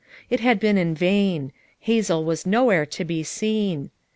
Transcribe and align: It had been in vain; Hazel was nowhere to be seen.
It 0.31 0.39
had 0.39 0.59
been 0.59 0.79
in 0.79 0.95
vain; 0.95 1.51
Hazel 1.81 2.25
was 2.25 2.43
nowhere 2.43 2.87
to 2.87 3.05
be 3.05 3.21
seen. 3.21 3.91